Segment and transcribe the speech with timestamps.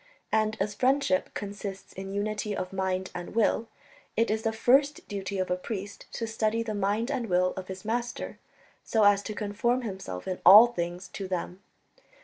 [0.31, 3.67] And as friendship consists in unity of mind and will,
[4.17, 7.67] it is the first duty of a priest to study the mind and will of
[7.67, 8.39] his Master,
[8.83, 11.61] so as to conform himself in all things to them.